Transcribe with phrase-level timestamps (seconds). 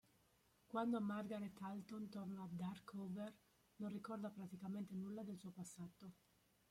[0.67, 3.31] Quando "Margaret Alton" torna a Darkover,
[3.75, 6.13] non ricorda praticamente nulla del suo passato.